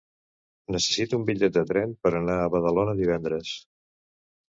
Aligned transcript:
Necessito 0.75 1.19
un 1.19 1.27
bitllet 1.27 1.55
de 1.59 1.65
tren 1.73 1.95
per 2.07 2.15
anar 2.23 2.41
a 2.47 2.51
Badalona 2.57 3.01
divendres. 3.05 3.57